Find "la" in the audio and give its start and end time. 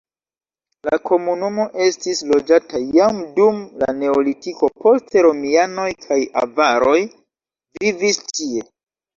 0.87-0.97, 3.83-3.91